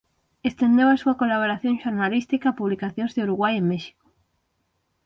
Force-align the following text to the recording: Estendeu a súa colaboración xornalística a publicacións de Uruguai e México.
Estendeu 0.49 0.87
a 0.91 0.99
súa 1.01 1.15
colaboración 1.21 1.75
xornalística 1.83 2.45
a 2.49 2.57
publicacións 2.59 3.11
de 3.13 3.23
Uruguai 3.27 3.53
e 3.57 3.67
México. 3.71 4.05